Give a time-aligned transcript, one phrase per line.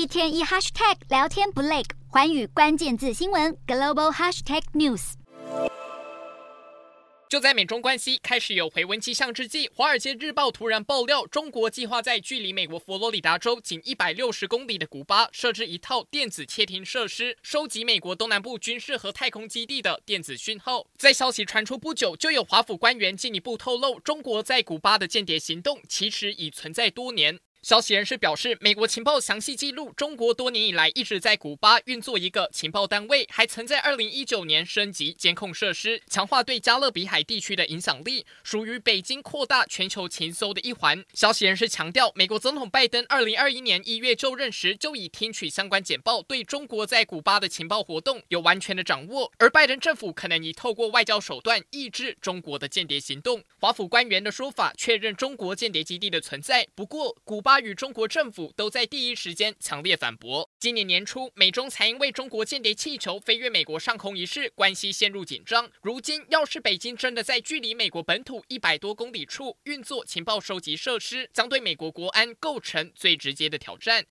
[0.00, 5.12] 一天一 hashtag 聊天不累，寰宇关键字新闻 global hashtag news。
[7.28, 20.86] 就在美中关系开始有回温迹象之际，《华尔街日报》突然爆料，中国计划在距离美国佛罗里达州仅一百六十公里的古巴设置一套电子窃听设施，收集美国东南部军事和太空基地的电子讯号。
[20.96, 27.38] 在消息传出不久，就有华府官员进一步透露，中国在古巴的间谍行动其实已存在多年。
[27.62, 41.04] 消息人士表示，美国情报详细记录，中国多年以来一直在古巴运作一个情报单位，还曾在2019年升级监控设施，强化对加勒比海地区的影响力，属于北京扩大全球情搜的一环。
[41.12, 53.44] 消息人士强调，美国总统拜登2021年1月就任时就已听取相关简报，对中国在古巴的情报活动有完全的掌握，而拜登政府可能已透过外交手段抑制中国的间谍行动。
[53.58, 57.49] 华府官员的说法确认中国间谍基地的存在，不过古巴。
[57.52, 60.48] 他与中国政府都在第一时间强烈反驳。
[60.60, 65.68] 今年年初，美中才因为中国间谍气球飞越美国上空一事，关系陷入紧张。
[65.82, 74.06] 如今，要是北京真的在距离美国本土一百多公里处运作情报收集设施，将对美国国安构成最直接的挑战。